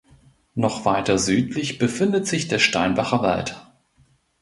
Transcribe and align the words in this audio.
Noch 0.55 0.83
weiter 0.85 1.19
südlich 1.19 1.77
befindet 1.77 2.25
sich 2.25 2.47
der 2.47 2.57
Steinbacher 2.57 3.21
Wald. 3.21 3.61